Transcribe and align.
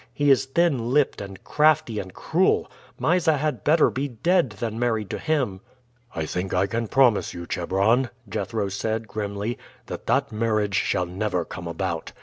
He 0.11 0.31
is 0.31 0.45
thin 0.45 0.89
lipped 0.91 1.21
and 1.21 1.43
crafty 1.43 1.99
and 1.99 2.11
cruel. 2.11 2.71
Mysa 2.97 3.37
had 3.37 3.63
better 3.63 3.91
be 3.91 4.07
dead 4.07 4.49
than 4.53 4.79
married 4.79 5.11
to 5.11 5.19
him." 5.19 5.61
"I 6.15 6.25
think 6.25 6.55
I 6.55 6.65
can 6.65 6.87
promise 6.87 7.35
you, 7.35 7.45
Chebron," 7.45 8.09
Jethro 8.27 8.67
said 8.69 9.07
grimly, 9.07 9.59
"that 9.85 10.07
that 10.07 10.31
marriage 10.31 10.73
shall 10.73 11.05
never 11.05 11.45
come 11.45 11.67
about. 11.67 12.13